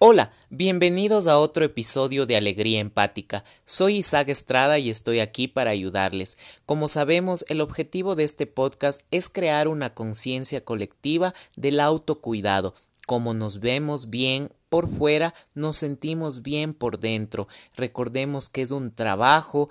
[0.00, 3.42] Hola, bienvenidos a otro episodio de Alegría Empática.
[3.64, 6.38] Soy Isaac Estrada y estoy aquí para ayudarles.
[6.66, 12.74] Como sabemos, el objetivo de este podcast es crear una conciencia colectiva del autocuidado.
[13.08, 17.48] Como nos vemos bien por fuera, nos sentimos bien por dentro.
[17.74, 19.68] Recordemos que es un trabajo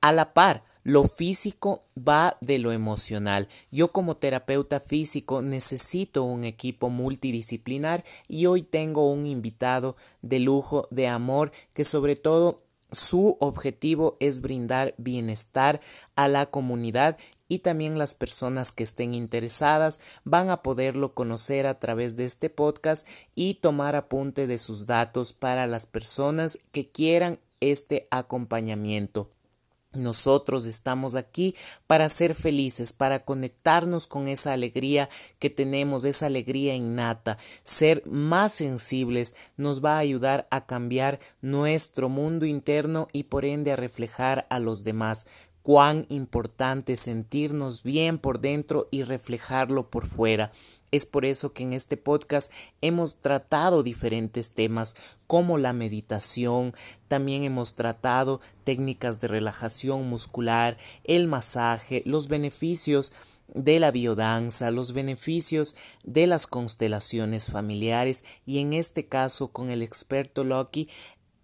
[0.00, 3.48] a la par lo físico va de lo emocional.
[3.72, 10.86] Yo como terapeuta físico necesito un equipo multidisciplinar y hoy tengo un invitado de lujo,
[10.90, 12.62] de amor, que sobre todo
[12.92, 15.80] su objetivo es brindar bienestar
[16.16, 17.16] a la comunidad
[17.48, 22.50] y también las personas que estén interesadas van a poderlo conocer a través de este
[22.50, 29.30] podcast y tomar apunte de sus datos para las personas que quieran este acompañamiento.
[29.94, 31.54] Nosotros estamos aquí
[31.86, 37.38] para ser felices, para conectarnos con esa alegría que tenemos, esa alegría innata.
[37.62, 43.72] Ser más sensibles nos va a ayudar a cambiar nuestro mundo interno y por ende
[43.72, 45.26] a reflejar a los demás
[45.64, 50.52] cuán importante sentirnos bien por dentro y reflejarlo por fuera.
[50.94, 54.94] Es por eso que en este podcast hemos tratado diferentes temas
[55.26, 56.72] como la meditación,
[57.08, 63.12] también hemos tratado técnicas de relajación muscular, el masaje, los beneficios
[63.48, 69.82] de la biodanza, los beneficios de las constelaciones familiares y en este caso con el
[69.82, 70.88] experto Loki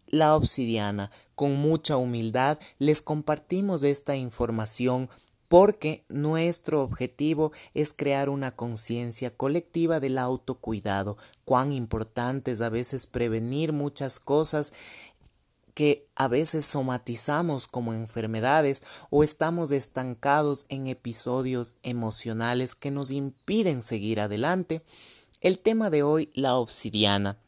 [0.07, 1.11] la obsidiana.
[1.35, 5.11] Con mucha humildad les compartimos esta información
[5.51, 13.09] porque nuestro objetivo es crear una conciencia colectiva del autocuidado, cuán importante es a veces
[13.09, 14.73] prevenir muchas cosas
[15.75, 23.83] que a veces somatizamos como enfermedades o estamos estancados en episodios emocionales que nos impiden
[23.83, 24.83] seguir adelante.
[25.41, 27.39] El tema de hoy, la obsidiana.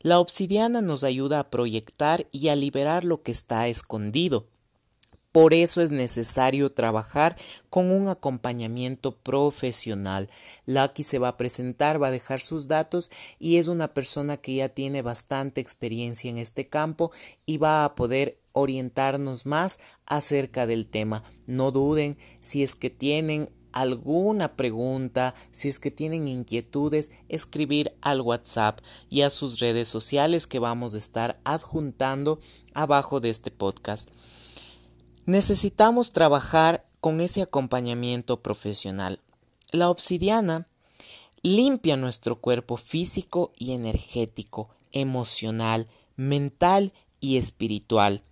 [0.00, 4.46] La obsidiana nos ayuda a proyectar y a liberar lo que está escondido.
[5.32, 7.36] Por eso es necesario trabajar
[7.70, 10.28] con un acompañamiento profesional.
[10.66, 14.56] Lucky se va a presentar, va a dejar sus datos y es una persona que
[14.56, 17.12] ya tiene bastante experiencia en este campo
[17.46, 21.22] y va a poder orientarnos más acerca del tema.
[21.46, 28.20] No duden si es que tienen alguna pregunta, si es que tienen inquietudes, escribir al
[28.20, 32.38] WhatsApp y a sus redes sociales que vamos a estar adjuntando
[32.74, 34.10] abajo de este podcast.
[35.26, 39.20] Necesitamos trabajar con ese acompañamiento profesional.
[39.70, 40.66] La obsidiana
[41.42, 48.22] limpia nuestro cuerpo físico y energético, emocional, mental y espiritual.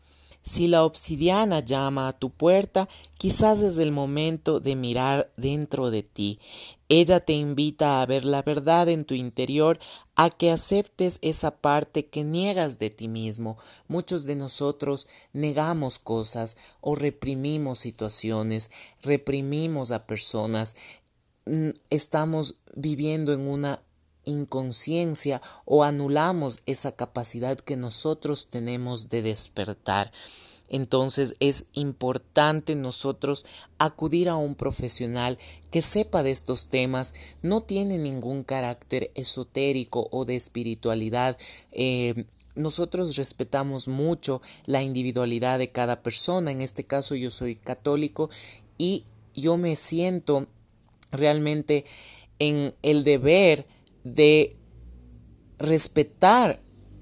[0.43, 6.03] Si la obsidiana llama a tu puerta, quizás es el momento de mirar dentro de
[6.03, 6.41] ti.
[6.89, 9.79] Ella te invita a ver la verdad en tu interior,
[10.17, 13.59] a que aceptes esa parte que niegas de ti mismo.
[13.87, 18.73] Muchos de nosotros negamos cosas o reprimimos situaciones,
[19.03, 20.75] reprimimos a personas.
[21.47, 23.83] Mm, estamos viviendo en una
[24.31, 30.13] inconsciencia o anulamos esa capacidad que nosotros tenemos de despertar.
[30.71, 33.45] Entonces es importante nosotros
[33.79, 35.37] acudir a un profesional
[35.73, 41.37] que sepa de estos temas, no tiene ningún carácter esotérico o de espiritualidad.
[41.73, 42.25] Eh,
[42.55, 46.53] nosotros respetamos mucho la individualidad de cada persona.
[46.53, 48.31] En este caso yo soy católico
[48.79, 49.05] y
[49.35, 50.47] yo me siento
[51.11, 51.85] realmente
[52.39, 53.67] en el deber
[54.05, 54.57] de
[55.59, 56.61] respetar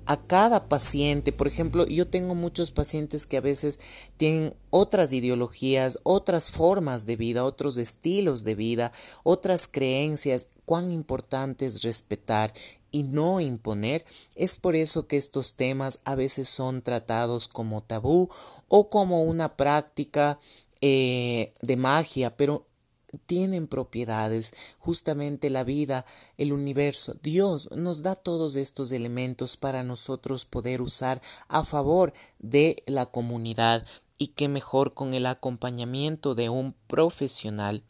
[0.09, 1.33] a cada paciente.
[1.33, 3.79] Por ejemplo, yo tengo muchos pacientes que a veces
[4.17, 8.93] tienen otras ideologías, otras formas de vida, otros estilos de vida,
[9.23, 10.47] otras creencias.
[10.65, 12.55] Cuán importante es respetar
[12.91, 14.07] y no imponer.
[14.35, 18.31] Es por eso que estos temas a veces son tratados como tabú
[18.69, 20.39] o como una práctica
[20.81, 22.68] eh, de magia, pero
[23.27, 26.05] tienen propiedades, justamente la vida,
[26.37, 27.15] el universo.
[27.23, 33.87] Dios nos da todos estos elementos para nosotros poder usar a favor de la comunidad
[34.19, 37.83] y qué mejor con el acompañamiento de un profesional.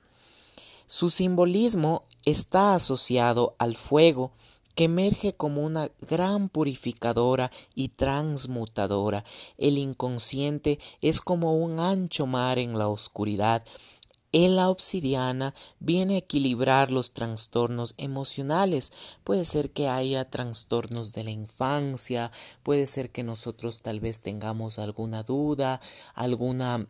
[0.86, 4.32] Su simbolismo está asociado al fuego,
[4.74, 9.24] que emerge como una gran purificadora y transmutadora.
[9.56, 13.64] El inconsciente es como un ancho mar en la oscuridad,
[14.32, 18.92] En la obsidiana viene a equilibrar los trastornos emocionales.
[19.24, 22.30] Puede ser que haya trastornos de la infancia,
[22.62, 25.80] puede ser que nosotros tal vez tengamos alguna duda,
[26.14, 26.86] alguna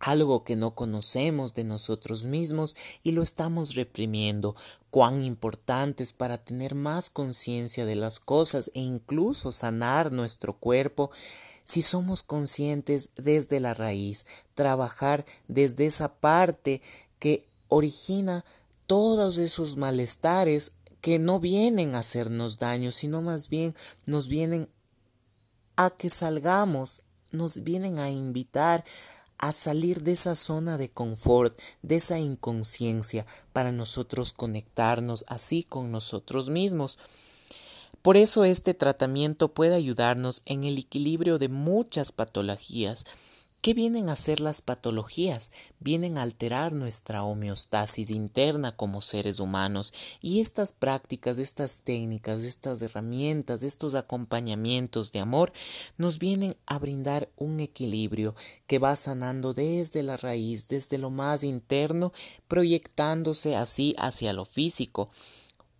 [0.00, 4.56] algo que no conocemos de nosotros mismos y lo estamos reprimiendo.
[4.90, 11.12] Cuán importantes para tener más conciencia de las cosas e incluso sanar nuestro cuerpo
[11.64, 16.82] si somos conscientes desde la raíz, trabajar desde esa parte
[17.18, 18.44] que origina
[18.86, 23.74] todos esos malestares que no vienen a hacernos daño, sino más bien
[24.06, 24.68] nos vienen
[25.76, 28.84] a que salgamos, nos vienen a invitar
[29.38, 35.90] a salir de esa zona de confort, de esa inconsciencia, para nosotros conectarnos así con
[35.90, 36.98] nosotros mismos.
[38.00, 43.04] Por eso este tratamiento puede ayudarnos en el equilibrio de muchas patologías.
[43.62, 45.52] ¿Qué vienen a ser las patologías?
[45.78, 52.82] Vienen a alterar nuestra homeostasis interna como seres humanos y estas prácticas, estas técnicas, estas
[52.82, 55.52] herramientas, estos acompañamientos de amor
[55.96, 58.34] nos vienen a brindar un equilibrio
[58.66, 62.12] que va sanando desde la raíz, desde lo más interno,
[62.48, 65.10] proyectándose así hacia lo físico.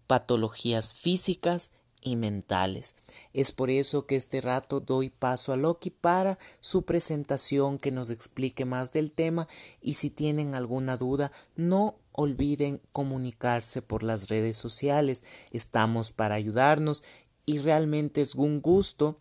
[0.06, 1.72] Patologías físicas
[2.02, 2.94] y mentales.
[3.32, 8.10] Es por eso que este rato doy paso a Loki para su presentación que nos
[8.10, 9.48] explique más del tema
[9.80, 15.24] y si tienen alguna duda no olviden comunicarse por las redes sociales.
[15.50, 17.02] Estamos para ayudarnos
[17.46, 19.18] y realmente es un gusto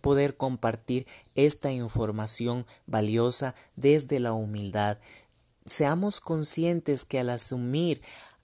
[0.00, 4.98] poder compartir esta información valiosa desde la humildad.
[5.66, 8.02] Seamos conscientes que al asumir,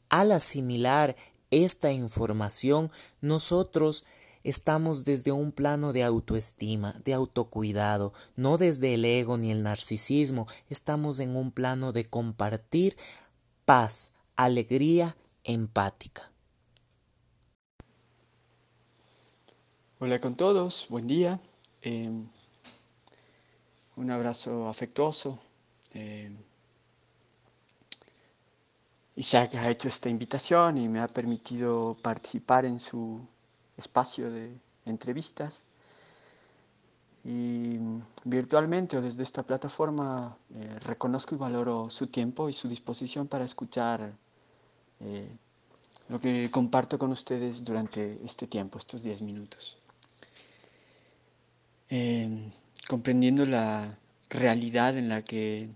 [0.08, 1.16] al asimilar
[1.50, 4.04] esta información, nosotros
[4.44, 10.46] estamos desde un plano de autoestima, de autocuidado, no desde el ego ni el narcisismo,
[10.68, 12.96] estamos en un plano de compartir
[13.64, 16.30] paz, alegría empática.
[19.98, 21.38] Hola con todos, buen día.
[21.82, 22.26] Em,
[23.96, 25.38] un abrazo afectuoso.
[29.20, 33.20] Em, Isaac ha hecho esta invitación y me ha permitido participar en su
[33.76, 34.56] espacio de
[34.86, 35.64] entrevistas.
[37.22, 37.78] Y
[38.24, 43.44] virtualmente o desde esta plataforma eh, reconozco y valoro su tiempo y su disposición para
[43.44, 44.14] escuchar
[45.00, 45.28] eh,
[46.08, 49.76] lo que comparto con ustedes durante este tiempo, estos 10 minutos.
[51.90, 52.50] Eh,
[52.88, 53.98] comprendiendo la
[54.30, 55.68] realidad en la que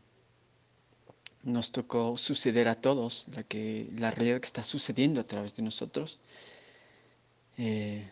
[1.45, 5.63] nos tocó suceder a todos, la, que, la realidad que está sucediendo a través de
[5.63, 6.19] nosotros.
[7.59, 8.11] Eh,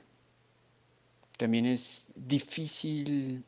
[1.36, 3.44] también es difícil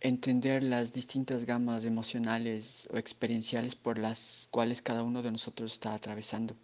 [0.00, 5.94] entender las distintas gamas emocionales o experienciales por las cuales cada uno de nosotros está
[5.94, 6.54] atravesando.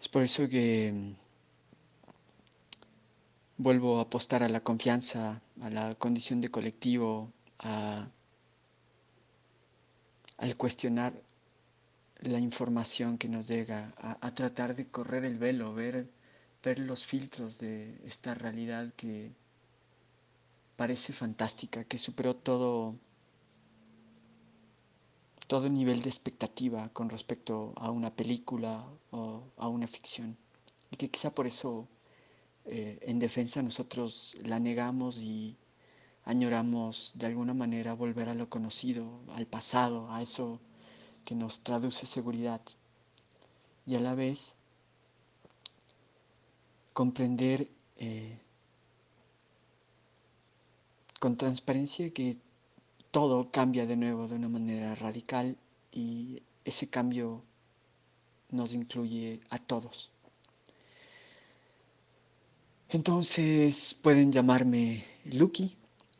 [0.00, 1.12] Es por eso que mm,
[3.56, 8.08] vuelvo a apostar a la confianza, a la condición de colectivo, a
[10.38, 11.22] al cuestionar
[12.20, 16.08] la información que nos llega, a, tratar de correr el velo, ver,
[16.62, 19.32] ver los filtros de esta realidad que
[20.76, 22.94] parece fantástica, que superó todo,
[25.46, 30.36] todo nivel de expectativa con respecto a una película o a una ficción.
[30.90, 31.88] Y que quizá por eso
[32.64, 35.56] eh, en defensa nosotros la negamos y
[36.26, 40.60] añoramos de alguna manera volver a lo conocido, al pasado, a eso
[41.24, 42.60] que nos traduce seguridad.
[43.86, 44.54] Y a la vez
[46.92, 48.38] comprender eh,
[51.20, 52.36] con transparencia que
[53.12, 55.56] todo cambia de nuevo de una manera radical
[55.92, 57.44] y ese cambio
[58.50, 60.10] nos incluye a todos.
[62.88, 65.76] Entonces pueden llamarme Lucky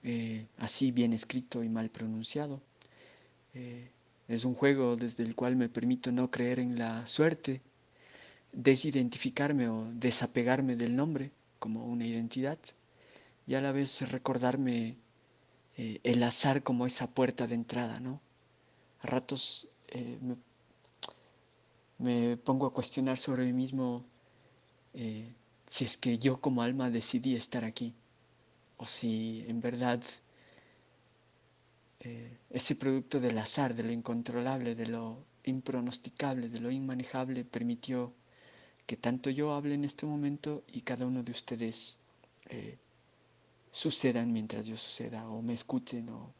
[0.08, 2.60] eh, así bien escrito y mal pronunciado.
[3.54, 3.90] Eh,
[4.28, 7.60] es un juego desde el cual me permito no creer en la suerte,
[8.52, 12.58] desidentificarme o desapegarme del nombre como una identidad
[13.48, 14.96] y a la vez recordarme
[15.76, 18.20] eh, el azar como esa puerta de entrada, ¿no?
[19.00, 19.66] A ratos
[20.20, 20.36] me,
[21.98, 24.04] me, pongo a cuestionar sobre mí mismo
[24.94, 27.92] si es que yo como alma decidí estar aquí
[28.76, 30.02] o si en verdad
[32.00, 38.12] eh, ese producto del azar, de lo incontrolable, de lo impronosticable, de lo inmanejable, permitió
[38.86, 41.98] que tanto yo hable en este momento y cada uno de ustedes
[42.48, 42.78] eh,
[43.72, 46.32] sucedan mientras yo suceda, o me escuchen, o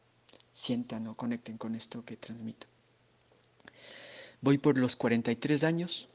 [0.55, 2.67] sientan, o conecten con esto que transmito.
[4.41, 6.09] voy por los 43 años.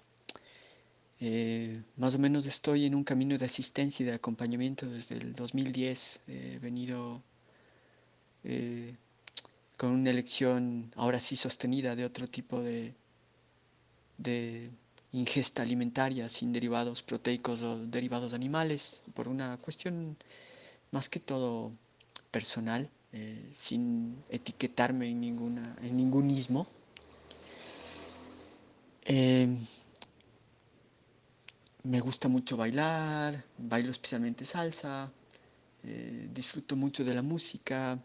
[1.24, 5.34] Eh, más o menos estoy en un camino de asistencia y de acompañamiento desde el
[5.34, 6.20] 2010.
[6.28, 7.22] He venido
[8.44, 8.96] eh,
[9.78, 12.96] con una elección ahora sí sostenida de otro tipo de,
[14.18, 14.72] de
[15.13, 20.18] ingesta alimentaria sin derivados proteicos o derivados animales, por una cuestión
[20.90, 21.72] más que todo
[22.32, 26.66] personal, eh, sin etiquetarme en, ninguna, en ningún ismo.
[31.84, 35.12] Eh, me gusta mucho bailar, bailo especialmente salsa,
[35.84, 38.00] eh, disfruto mucho de la música.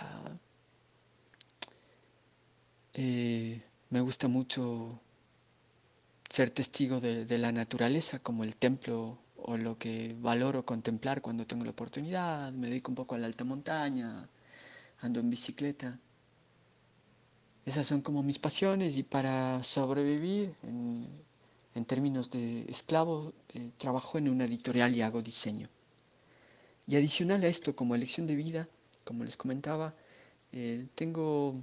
[0.00, 0.38] Ah,
[3.90, 5.00] me gusta mucho
[6.28, 11.46] ser testigo de, de, la naturaleza como el templo o lo que valoro contemplar cuando
[11.46, 12.52] tengo la oportunidad.
[12.52, 14.28] Me dedico un poco a la alta montaña,
[15.00, 15.98] ando en bicicleta.
[17.64, 20.54] Esas son como mis pasiones y para sobrevivir
[21.74, 25.68] en términos de esclavo, eh, trabajo en una editorial y hago diseño.
[26.86, 28.68] Y adicional a esto, como elección de vida,
[29.04, 29.94] como les comentaba,
[30.52, 31.62] eh, tengo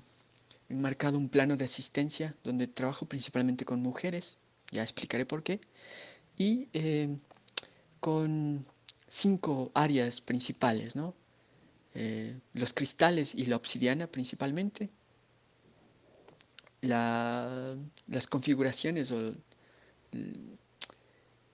[0.69, 4.37] enmarcado un plano de asistencia donde trabajo principalmente con mujeres
[4.71, 5.59] ya explicaré por qué,
[6.37, 7.17] y eh,
[7.99, 8.65] con
[9.07, 11.13] cinco áreas principales, ¿no?
[11.95, 14.89] Eh, los cristales y la obsidiana principalmente,
[16.81, 17.75] la,
[18.07, 19.33] las configuraciones o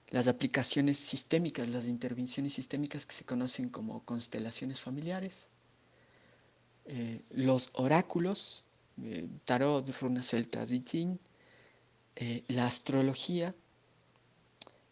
[0.09, 5.47] las aplicaciones sistémicas, las intervenciones sistémicas que se conocen como constelaciones familiares,
[6.85, 8.63] eh, los oráculos,
[9.45, 10.79] tarot, runas celtas y
[12.15, 13.53] eh, la astrología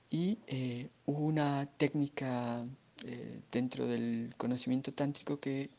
[0.10, 2.66] y eh, una técnica
[3.06, 5.70] eh, dentro del conocimiento tántrico que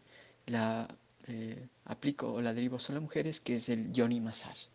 [0.46, 0.88] la
[1.86, 4.68] aplico o la derivo solo a mujeres, que es el yoni massage.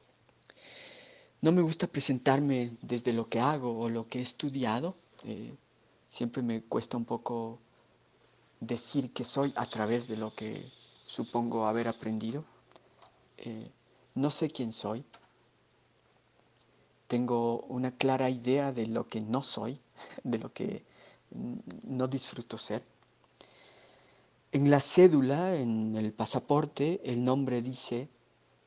[1.41, 4.95] No me gusta presentarme desde lo que hago o lo que he estudiado.
[6.09, 7.59] siempre me cuesta un poco
[8.59, 10.65] decir que soy a través de lo que
[11.07, 12.43] supongo haber aprendido.
[14.15, 15.05] no sé quién soy,
[17.07, 19.79] tengo una clara idea de lo que no soy,
[20.23, 20.83] de lo que
[21.83, 22.83] no disfruto ser.
[24.51, 28.09] En la cédula, en el pasaporte, el nombre dice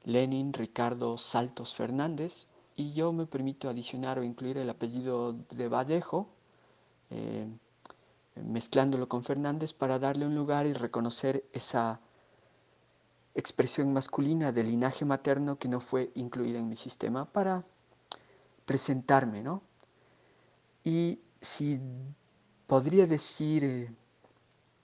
[0.04, 6.28] Lenin Ricardo Saltos Fernández y yo me permito adicionar o incluir el apellido de Vallejo,
[7.10, 7.46] eh,
[8.36, 12.00] mezclándolo con Fernández para darle un lugar y reconocer esa
[13.34, 17.64] expresión masculina del linaje materno que no fue incluida en mi sistema para
[18.64, 19.62] presentarme, ¿no?
[20.84, 21.78] Y si
[22.66, 23.94] podría decir eh,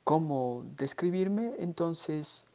[0.04, 2.47] cómo describirme, entonces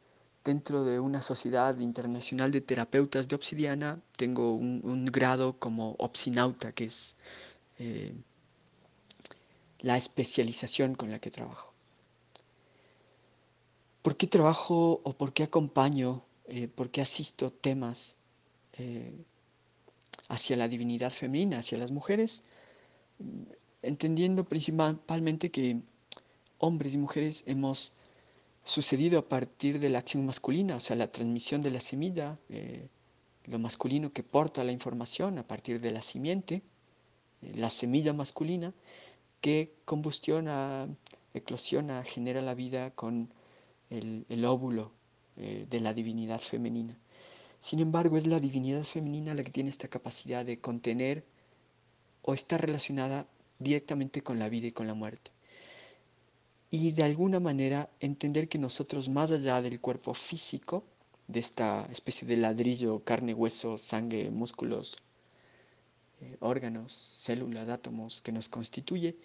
[0.44, 6.84] dentro de una sociedad internacional de terapeutas de obsidiana tengo un, grado como obsinauta, que
[6.84, 7.16] es
[7.78, 8.14] eh,
[9.80, 11.72] la especialización con la que trabajo.
[14.02, 18.16] ¿Por qué trabajo o por qué acompaño, eh, por qué asisto temas
[20.28, 22.42] hacia la divinidad femenina, hacia las mujeres,
[23.82, 25.80] entendiendo principalmente que
[26.58, 27.92] hombres y mujeres hemos
[28.64, 32.88] sucedido a partir de la acción masculina, o sea, la transmisión de la semilla, eh,
[33.44, 36.62] lo masculino que porta la información a partir de la simiente,
[37.42, 38.72] eh, la semilla masculina,
[39.42, 40.88] que combustiona,
[41.34, 43.28] eclosiona, genera la vida con
[43.90, 44.92] el, óvulo
[45.36, 46.96] eh, de la divinidad femenina.
[47.60, 51.24] Sin embargo, es la divinidad femenina la que tiene esta capacidad de contener
[52.22, 53.26] o está relacionada
[53.58, 55.33] directamente con la vida y con la muerte.
[56.70, 60.84] Y de alguna manera entender que nosotros, más allá del cuerpo físico,
[61.28, 64.96] de esta especie de ladrillo, carne, hueso, sangre, músculos,
[66.20, 69.16] eh, órganos, células, átomos que nos constituye,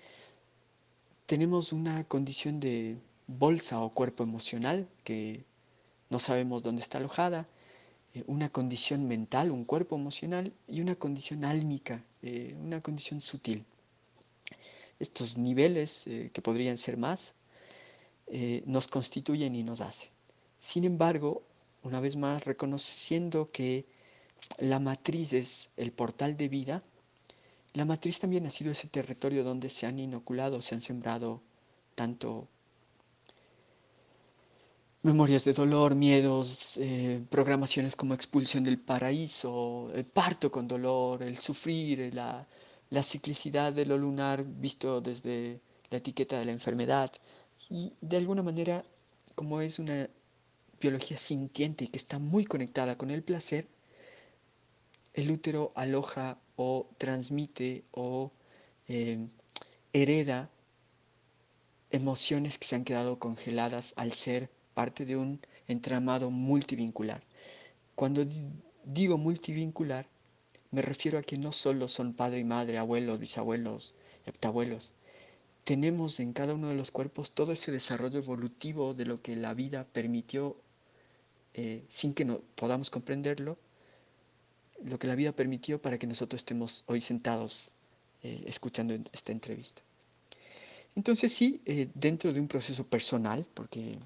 [1.25, 5.43] tenemos una condición de bolsa o cuerpo emocional que
[6.09, 7.47] no sabemos dónde está alojada
[8.13, 13.63] eh, una condición mental, un cuerpo emocional y una condición álmica, eh, una condición sutil.
[14.99, 17.35] Estos niveles, eh, que podrían ser más,
[18.65, 20.09] nos constituyen y nos hacen.
[20.59, 21.41] Sin embargo,
[21.81, 23.87] una vez más, reconociendo que
[24.59, 26.83] la matriz es el portal de vida,
[27.73, 31.41] la matriz también ha sido ese territorio donde se han inoculado, se han sembrado
[31.95, 32.47] tanto
[35.01, 41.37] memorias de dolor, miedos, eh, programaciones como expulsión del paraíso, el parto con dolor, el
[41.37, 42.45] sufrir, la,
[42.89, 47.11] la ciclicidad de lo lunar visto desde la etiqueta de la enfermedad.
[47.69, 48.83] Y de alguna manera,
[49.35, 50.09] como es una
[50.81, 53.67] biología sintiente y que está muy conectada con el placer,
[55.13, 58.31] el útero aloja o transmite o
[58.87, 59.27] eh,
[59.93, 60.49] hereda
[61.91, 67.23] emociones que se han quedado congeladas al ser parte de un entramado multivincular.
[67.95, 68.25] Cuando
[68.85, 70.07] digo multivincular,
[70.71, 73.95] me refiero a que no solo son padre y madre, abuelos, bisabuelos,
[74.25, 74.93] heptabuelos.
[75.63, 79.53] Tenemos en cada uno de los cuerpos todo ese desarrollo evolutivo de lo que la
[79.53, 80.55] vida permitió,
[81.53, 83.57] eh, sin que no podamos comprenderlo,
[84.83, 87.69] lo que la vida permitió para que nosotros estemos hoy sentados
[88.23, 89.81] eh, escuchando esta entrevista.
[90.95, 93.97] Entonces sí, eh, dentro de un proceso personal, porque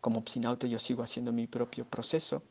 [0.00, 2.42] como psinauto yo sigo haciendo mi propio proceso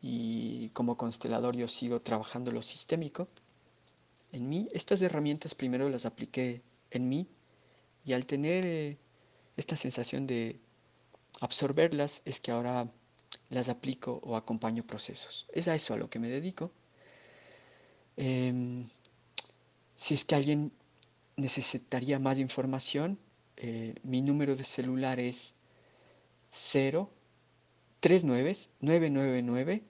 [0.00, 3.28] y como constelador yo sigo trabajando lo sistémico,
[4.32, 7.28] en mí estas herramientas primero las apliqué en mí
[8.04, 8.98] y al tener eh,
[9.56, 10.60] esta sensación de
[11.40, 12.88] absorberlas es que ahora
[13.50, 15.46] las aplico o acompaño procesos.
[15.52, 16.70] Es a eso a lo que me dedico.
[18.16, 18.88] Em,
[19.96, 20.72] si es que alguien
[21.36, 23.18] necesitaría más información,
[23.56, 25.54] eh, mi número de celular es
[26.52, 27.10] 0
[28.00, 29.82] 39 999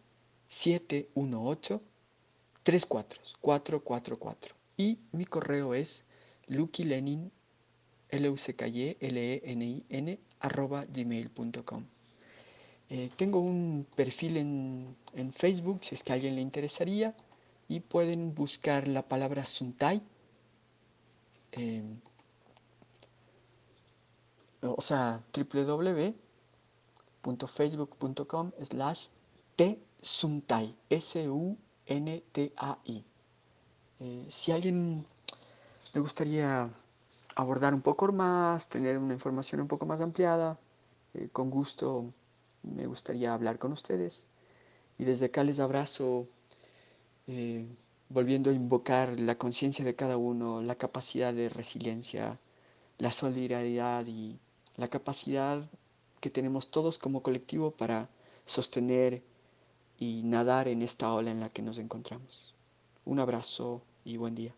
[0.48, 1.80] 718
[2.62, 6.04] 34 444 y mi correo es
[6.46, 7.30] lukilenin
[8.10, 11.84] l u c k y l e n i n arroba gmail.com
[12.88, 17.14] eh, tengo un perfil en, en, Facebook si es que a alguien le interesaría
[17.68, 20.02] y pueden buscar la palabra Suntai.
[21.50, 21.82] Eh,
[24.62, 25.20] o sea
[27.26, 29.08] www.facebook.com slash
[30.00, 31.56] tsuntai S-U-N-T-A-I
[33.98, 35.06] eh, si alguien
[35.94, 36.68] le gustaría
[37.34, 40.58] abordar un poco más, tener una información un poco más ampliada,
[41.14, 42.12] eh, con gusto
[42.62, 44.26] me gustaría hablar con ustedes.
[44.98, 46.28] Y desde acá les abrazo,
[47.26, 47.66] eh,
[48.08, 52.38] volviendo a invocar la conciencia de cada uno, la capacidad de resiliencia,
[52.98, 54.38] la solidaridad y
[54.76, 55.68] la capacidad
[56.26, 58.08] que tenemos todos como colectivo para
[58.46, 59.22] sostener
[59.96, 62.52] y nadar en esta ola en la que nos encontramos.
[63.04, 64.52] Un abrazo y buen día.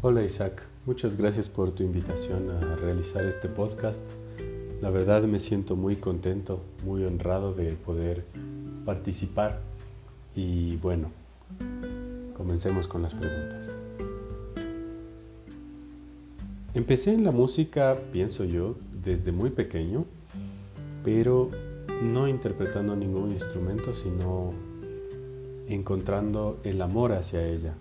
[0.00, 4.10] Hola Isaac, muchas gracias por tu invitación a realizar este podcast.
[4.80, 8.24] La verdad me siento muy contento, muy honrado de poder
[8.86, 9.60] participar
[10.34, 11.10] y bueno,
[12.44, 13.70] comencemos con las preguntas.
[16.74, 20.04] Empecé en la música, pienso yo, desde muy pequeño,
[21.02, 21.50] pero
[22.02, 24.52] no interpretando ningún instrumento, sino
[25.68, 27.74] encontrando el amor hacia ella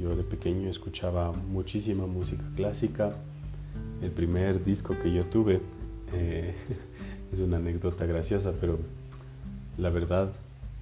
[0.00, 3.12] yo de pequeño escuchaba muchísima música clásica.
[4.02, 5.60] El primer disco que yo tuve
[6.12, 6.54] eh,
[7.32, 8.78] es una anécdota graciosa, pero
[9.78, 10.32] la verdad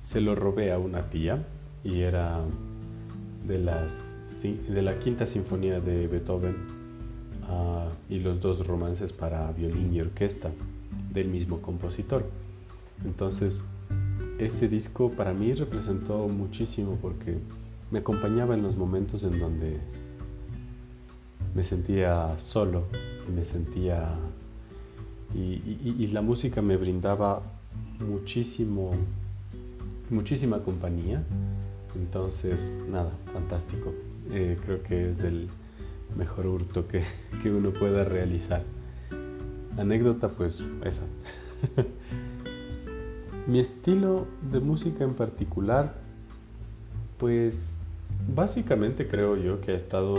[0.03, 1.45] se lo robé a una tía
[1.85, 2.40] y era
[3.45, 6.57] de, las, de la quinta sinfonía de Beethoven
[7.49, 10.51] ah, y los dos romances para violín y orquesta
[11.13, 12.25] del mismo compositor.
[13.05, 13.63] Entonces,
[14.39, 17.39] ese disco para mí representó muchísimo porque
[17.91, 19.79] me acompañaba en los momentos en donde
[21.55, 22.85] me sentía solo
[23.29, 24.15] y me sentía
[25.35, 27.43] y, la música me brindaba
[27.99, 28.93] muchísimo
[30.11, 31.25] muchísima compañía
[31.95, 33.93] entonces nada fantástico.
[34.31, 35.49] Eh, creo que es el
[36.17, 37.03] mejor hurto que,
[37.43, 38.63] que uno pueda realizar.
[39.77, 41.03] Anécdota pues esa.
[43.47, 45.95] Mi estilo de música en particular
[47.19, 47.79] pues
[48.29, 50.17] Básicamente creo yo que ha estado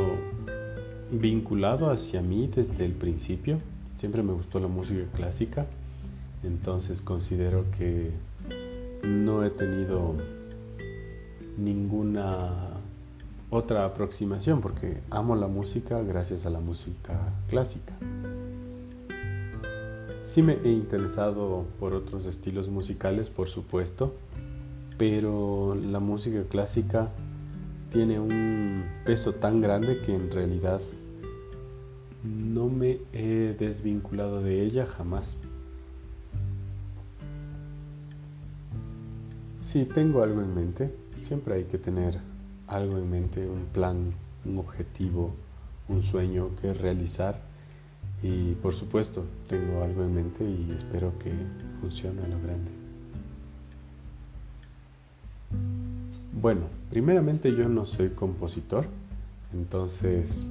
[1.12, 3.58] vinculado hacia mí desde el principio.
[3.98, 5.66] Siempre me gustó la música clásica,
[6.44, 8.12] entonces considero que
[9.04, 10.16] no he tenido
[11.58, 12.52] ninguna
[13.50, 17.94] otra aproximación porque amo la música gracias a la música clásica.
[20.22, 24.16] Sí me he interesado por otros estilos musicales, por supuesto,
[24.98, 27.12] pero la música clásica
[27.92, 30.82] tiene un peso tan grande que en realidad
[32.24, 35.38] no me he desvinculado de ella jamás.
[39.62, 42.20] Si tengo algo en mente, siempre hay que tener
[42.68, 44.10] algo en mente, un plan,
[44.46, 45.34] un objetivo,
[45.88, 47.40] un sueño que realizar
[48.22, 51.32] y por supuesto tengo algo en mente y espero que
[51.80, 52.72] funcione a lo grande.
[56.42, 58.86] Bueno, primeramente yo no soy compositor,
[59.54, 60.46] entonces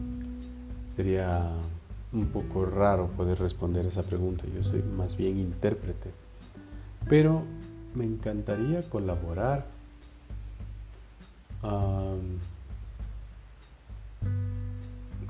[0.86, 1.50] sería
[2.12, 6.10] un poco raro poder responder esa pregunta, yo soy más bien intérprete,
[7.08, 7.42] pero
[7.94, 9.66] me encantaría colaborar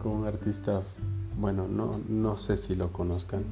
[0.02, 0.82] con un artista,
[1.38, 3.44] bueno, no, no sé si lo conozcan,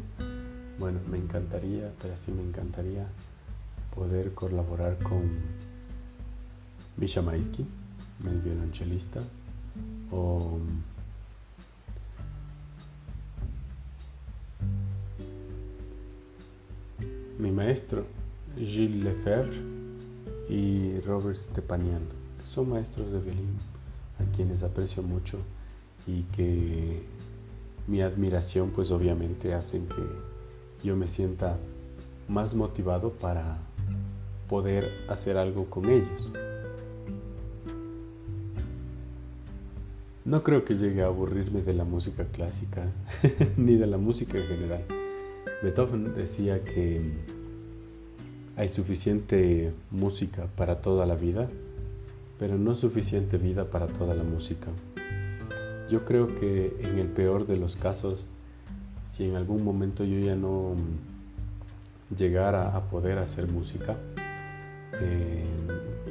[0.79, 3.07] bueno, me encantaría, pero sí me encantaría
[3.95, 5.31] poder colaborar con
[6.97, 7.67] Misha Maisky,
[8.27, 9.21] el violonchelista,
[10.11, 10.59] o
[17.39, 18.05] mi maestro
[18.57, 19.57] Gilles Lefebvre
[20.49, 22.03] y Robert Stepanian,
[22.53, 23.57] son maestros de violín
[24.19, 25.39] a quienes aprecio mucho
[26.07, 27.03] y que
[27.87, 31.57] mi admiración pues obviamente hacen que yo me sienta
[32.29, 33.57] más motivado para
[34.51, 36.31] poder hacer algo con ellos.
[40.27, 42.85] No creo que llegue a aburrirme de la música clásica,
[43.57, 44.85] ni de la música en general.
[45.63, 47.01] Beethoven decía que
[48.57, 51.49] hay suficiente música para toda la vida,
[52.43, 54.67] pero no suficiente vida para toda la música.
[55.89, 58.27] Yo creo que en el peor de los casos,
[59.07, 60.75] si en algún momento yo ya no
[62.19, 63.97] llegara a poder hacer música,
[65.01, 65.45] eh,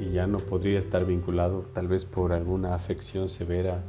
[0.00, 3.82] y ya no podría estar vinculado tal vez por alguna afección severa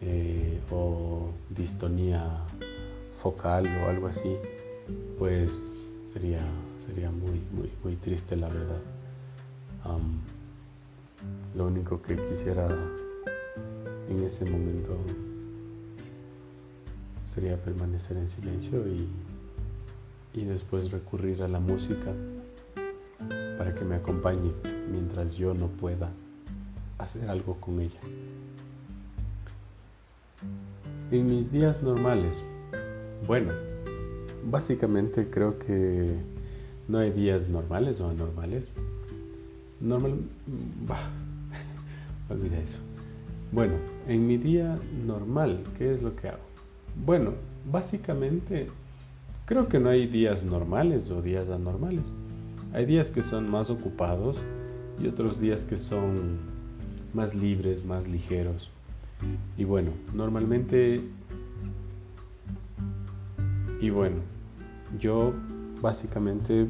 [0.00, 2.44] eh, o distonía
[3.10, 4.36] focal o algo así,
[5.18, 6.46] pues sería,
[6.86, 8.82] sería muy, muy, muy triste la verdad.
[11.54, 12.68] Lo único que quisiera
[14.08, 14.96] en ese momento
[17.24, 19.08] sería permanecer en silencio y,
[20.34, 22.12] y después recurrir a la música
[23.58, 24.52] para que me acompañe
[24.90, 26.10] mientras yo no pueda
[26.98, 28.00] hacer algo con ella.
[31.10, 32.44] En mis días normales,
[33.26, 33.52] bueno,
[34.44, 36.16] básicamente creo que
[36.88, 38.70] no hay días normales o anormales.
[39.82, 40.14] Normal,
[40.86, 41.10] bah,
[42.30, 42.78] olvida eso.
[43.50, 43.74] Bueno,
[44.06, 46.44] en mi día normal, ¿qué es lo que hago?
[47.04, 47.32] Bueno,
[47.70, 48.68] básicamente
[49.44, 52.12] creo que no hay días normales o días anormales.
[52.72, 54.38] Hay días que son más ocupados
[55.02, 56.38] y otros días que son
[57.12, 58.70] más libres, más ligeros.
[59.58, 61.02] Y bueno, normalmente...
[63.80, 64.18] Y bueno,
[65.00, 65.34] yo
[65.80, 66.68] básicamente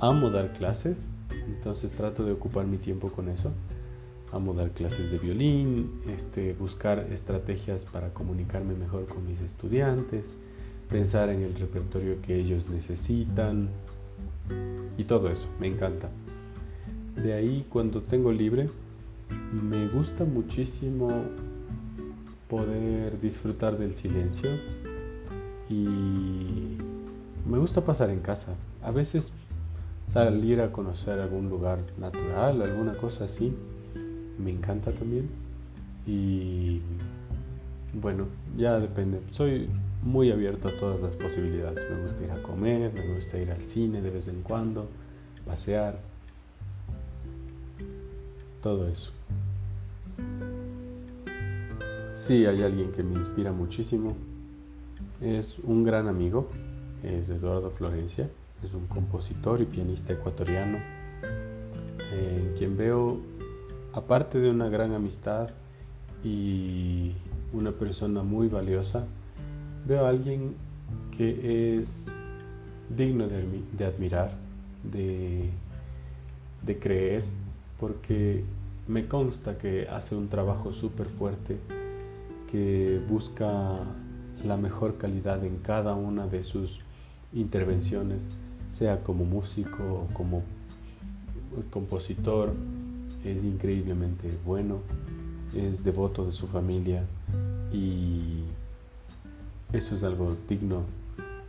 [0.00, 1.06] amo dar clases,
[1.46, 3.52] entonces trato de ocupar mi tiempo con eso.
[4.32, 10.34] Amo dar clases de violín, este, buscar estrategias para comunicarme mejor con mis estudiantes,
[10.88, 13.68] pensar en el repertorio que ellos necesitan
[14.96, 16.08] y todo eso, me encanta.
[17.16, 18.68] De ahí cuando tengo libre,
[19.52, 21.08] me gusta muchísimo
[22.48, 24.50] poder disfrutar del silencio
[25.68, 26.76] y
[27.48, 28.54] me gusta pasar en casa.
[28.82, 29.32] A veces
[30.06, 33.54] salir a conocer algún lugar natural, alguna cosa así,
[34.38, 35.28] me encanta también.
[36.06, 36.80] Y
[37.94, 39.20] bueno, ya depende.
[39.30, 39.68] Soy
[40.02, 41.88] muy abierto a todas las posibilidades.
[41.90, 44.88] Me gusta ir a comer, me gusta ir al cine de vez en cuando,
[45.46, 45.98] pasear,
[48.62, 49.12] todo eso.
[52.12, 54.14] Sí, hay alguien que me inspira muchísimo.
[55.20, 56.48] Es un gran amigo,
[57.02, 58.28] es Eduardo Florencia,
[58.64, 60.78] es un compositor y pianista ecuatoriano,
[62.12, 63.18] en quien veo,
[63.92, 65.50] aparte de una gran amistad
[66.24, 67.12] y
[67.52, 69.04] una persona muy valiosa,
[69.86, 70.54] veo a alguien
[71.16, 72.10] que es
[72.88, 74.32] digno de, admirar,
[74.84, 75.50] de,
[76.62, 77.24] de creer,
[77.80, 78.44] porque
[78.88, 81.58] me consta que hace un trabajo súper fuerte
[82.50, 83.78] que busca
[84.44, 86.80] la mejor calidad en cada una de sus
[87.32, 88.28] intervenciones,
[88.72, 90.42] sea como músico o como
[91.70, 92.52] compositor,
[93.24, 94.78] es increíblemente bueno,
[95.54, 97.04] es devoto de su familia
[97.70, 98.42] y
[99.72, 100.82] eso es algo digno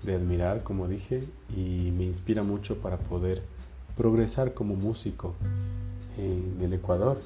[0.03, 1.23] de admirar, como dije,
[1.55, 3.41] y me inspira mucho para poder
[3.95, 5.33] progresar como músico
[6.17, 7.19] en el Ecuador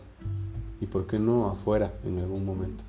[0.80, 2.84] y por qué no afuera en algún momento.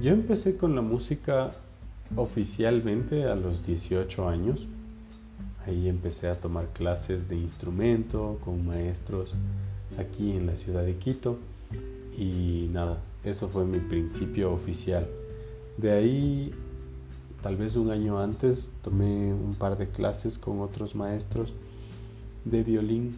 [0.00, 1.52] Yo empecé con la música
[2.16, 4.66] oficialmente a los 18 años.
[5.66, 9.34] Ahí empecé a tomar clases de instrumento con maestros
[9.98, 11.38] aquí en la ciudad de Quito.
[12.16, 15.06] Y nada, eso fue mi principio oficial.
[15.76, 16.52] De ahí,
[17.42, 21.54] tal vez un año antes, tomé un par de clases con otros maestros
[22.44, 23.16] de violín,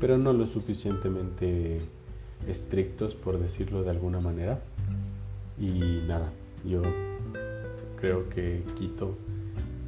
[0.00, 1.80] pero no lo suficientemente
[2.48, 4.60] estrictos, por decirlo de alguna manera.
[5.60, 6.32] Y nada,
[6.64, 6.82] yo
[8.02, 9.16] creo que Quito,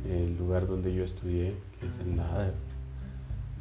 [0.08, 2.52] el lugar donde yo estudié, que es en la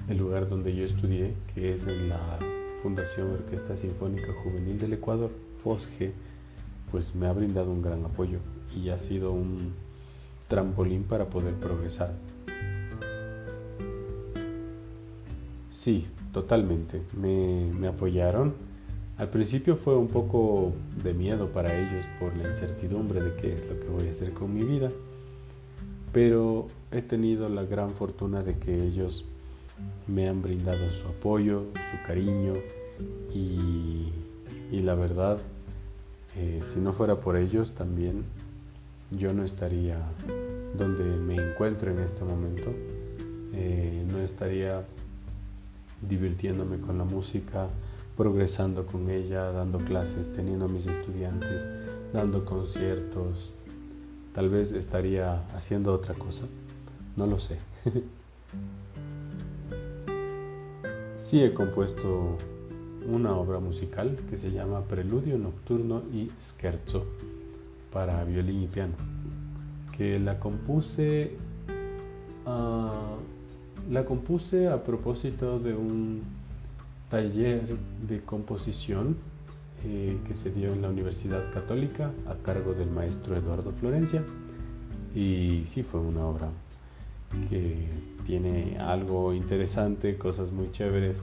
[0.07, 2.37] el lugar donde yo estudié, que es en la
[2.83, 5.31] Fundación Orquesta Sinfónica Juvenil del Ecuador,
[5.63, 6.13] FOSGE,
[6.91, 8.37] pues me ha brindado un gran apoyo
[8.75, 9.73] y ha sido un
[10.47, 12.13] trampolín para poder progresar.
[15.71, 17.01] Sí, totalmente.
[17.17, 18.53] Me, me, apoyaron.
[19.17, 20.73] Al principio fue un poco
[21.03, 24.33] de miedo para ellos por la incertidumbre de qué es lo que voy a hacer
[24.33, 24.89] con mi vida.
[26.11, 29.25] Pero he tenido la gran fortuna de que ellos
[30.07, 32.53] me han brindado su apoyo, su cariño
[33.33, 34.11] y,
[34.71, 35.39] la verdad,
[36.35, 38.25] eh, si no fuera por ellos también
[39.11, 39.97] yo no estaría
[40.77, 42.71] donde me encuentro en este momento,
[43.53, 44.83] eh, no estaría
[46.01, 47.69] divirtiéndome con la música,
[48.15, 51.67] progresando con ella, dando clases, teniendo a mis estudiantes,
[52.13, 53.51] dando conciertos.
[54.33, 56.43] Tal vez estaría haciendo otra cosa,
[57.15, 57.57] no lo sé.
[61.15, 62.37] Sí he compuesto
[63.07, 67.05] una obra musical que se llama Preludio Nocturno y Scherzo
[67.93, 68.93] para violín y piano,
[69.95, 71.37] que la compuse,
[72.45, 73.15] ah,
[73.89, 76.23] la compuse a propósito de un
[77.13, 77.61] taller
[78.07, 79.15] de composición
[79.85, 84.23] eh, que se dio en la Universidad Católica a cargo del maestro Eduardo Florencia
[85.13, 86.49] y sí fue una obra
[87.51, 87.87] que
[88.25, 91.21] tiene algo interesante, cosas muy chéveres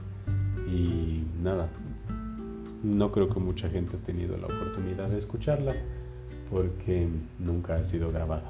[0.65, 1.67] y nada,
[2.83, 5.75] no creo que mucha gente ha tenido la oportunidad de escucharla
[6.49, 8.49] porque nunca ha sido grabada.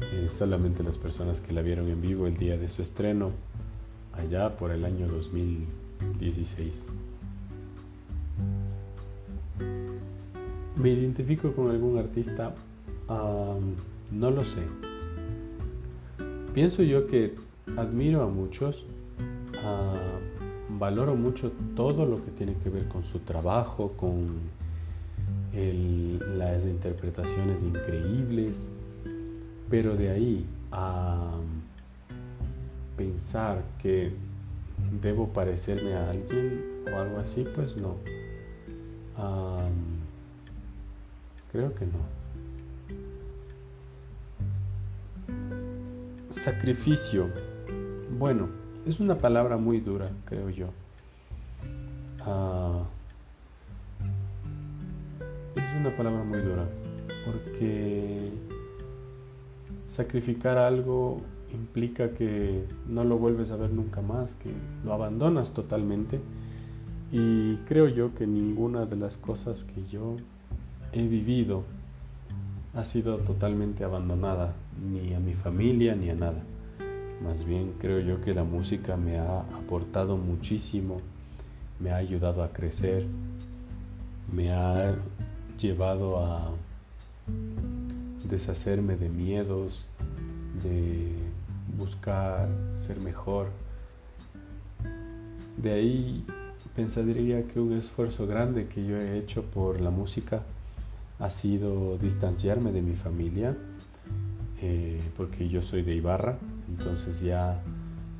[0.00, 3.32] Eh, solamente las personas que la vieron en vivo el día de su estreno,
[4.12, 5.08] allá por el año
[6.18, 6.88] 2016.
[10.76, 12.54] ¿Me identifico con algún artista?
[14.10, 14.62] no lo sé.
[16.54, 17.34] Pienso yo que
[17.76, 18.86] admiro a muchos,
[20.78, 24.40] valoro mucho todo lo que tiene que ver con su trabajo, con
[25.52, 28.66] las interpretaciones increíbles,
[29.68, 31.32] pero de ahí a
[32.96, 34.12] pensar que
[35.00, 37.96] debo parecerme a alguien o algo así, pues no.
[41.52, 42.22] creo que no.
[46.30, 47.28] Sacrificio
[48.18, 48.48] bueno,
[48.86, 50.68] es una palabra muy dura, creo yo.
[52.20, 52.84] Ah,
[55.56, 56.68] es una palabra muy dura,
[57.24, 58.30] porque
[59.88, 61.20] sacrificar algo
[61.54, 64.50] implica que no lo vuelves a ver nunca más, que
[64.84, 66.20] lo abandonas totalmente.
[67.10, 70.16] Y creo yo que ninguna de las cosas que yo
[70.92, 71.64] he vivido
[72.74, 74.54] ha sido totalmente abandonada,
[74.90, 76.42] ni a mi familia, ni a nada.
[77.22, 80.96] Más bien creo yo que la música me ha aportado muchísimo,
[81.78, 83.06] me ha ayudado a crecer,
[84.32, 84.94] me ha
[85.58, 86.50] llevado a
[88.28, 89.86] deshacerme de miedos,
[90.64, 91.21] de
[91.76, 93.48] buscar ser mejor.
[95.56, 96.24] De ahí
[96.74, 100.42] pensaría que un esfuerzo grande que yo he hecho por la música
[101.18, 103.56] ha sido distanciarme de mi familia,
[104.60, 107.60] eh, porque yo soy de Ibarra, entonces ya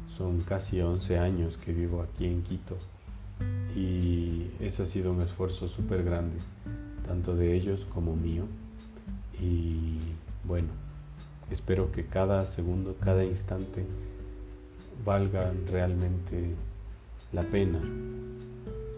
[0.08, 2.76] son casi 11 años que vivo aquí en Quito
[3.74, 6.36] y ese ha sido un esfuerzo súper grande,
[7.06, 8.44] tanto de ellos como mío.
[9.40, 9.98] Y
[10.44, 10.68] bueno,
[11.52, 13.84] espero que cada segundo, cada instante
[15.04, 16.54] valga realmente
[17.32, 17.80] la pena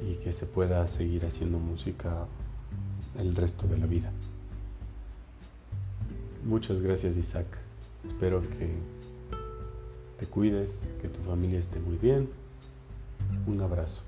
[0.06, 2.26] y que se pueda seguir haciendo música
[3.18, 4.10] el resto de la vida.
[6.44, 7.46] Muchas gracias Isaac.
[8.06, 8.68] Espero que
[10.18, 12.28] te cuides, que tu familia esté muy bien.
[13.46, 14.02] Un abrazo.